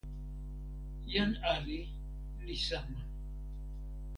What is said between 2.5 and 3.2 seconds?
sama.